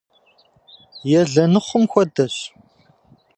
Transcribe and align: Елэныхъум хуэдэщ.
Елэныхъум 1.19 1.83
хуэдэщ. 1.91 2.35